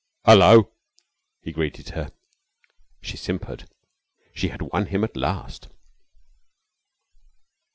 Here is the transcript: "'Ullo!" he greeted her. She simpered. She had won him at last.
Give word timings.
"'Ullo!" 0.27 0.71
he 1.41 1.51
greeted 1.51 1.89
her. 1.89 2.11
She 3.03 3.17
simpered. 3.17 3.69
She 4.33 4.47
had 4.47 4.63
won 4.63 4.87
him 4.87 5.03
at 5.03 5.15
last. 5.15 5.67